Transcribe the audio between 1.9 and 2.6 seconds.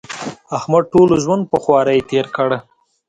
تېر کړ.